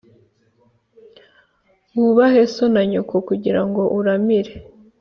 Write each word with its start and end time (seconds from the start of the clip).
Wubahe 1.97 2.41
so 2.53 2.65
na 2.73 2.83
nyoko 2.89 3.15
kugira 3.27 3.61
ngo 3.67 3.81
uramire 3.97 4.53